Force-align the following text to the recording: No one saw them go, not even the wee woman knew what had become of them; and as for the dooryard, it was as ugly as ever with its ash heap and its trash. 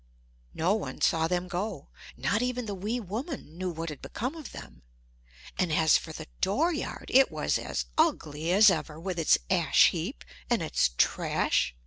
No 0.55 0.73
one 0.73 0.99
saw 0.99 1.27
them 1.27 1.47
go, 1.47 1.89
not 2.17 2.41
even 2.41 2.65
the 2.65 2.73
wee 2.73 2.99
woman 2.99 3.55
knew 3.55 3.69
what 3.69 3.89
had 3.89 4.01
become 4.01 4.33
of 4.33 4.51
them; 4.51 4.81
and 5.59 5.71
as 5.71 5.95
for 5.95 6.11
the 6.11 6.25
dooryard, 6.41 7.11
it 7.13 7.29
was 7.29 7.59
as 7.59 7.85
ugly 7.99 8.51
as 8.51 8.71
ever 8.71 8.99
with 8.99 9.19
its 9.19 9.37
ash 9.51 9.89
heap 9.91 10.25
and 10.49 10.63
its 10.63 10.89
trash. 10.97 11.75